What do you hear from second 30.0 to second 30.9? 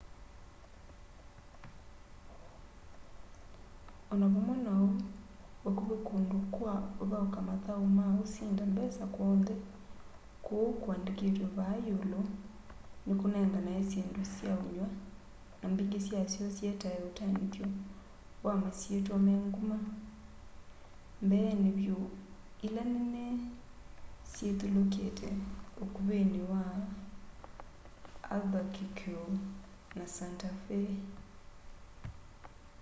santa fe